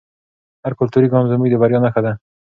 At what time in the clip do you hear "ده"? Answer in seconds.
2.05-2.13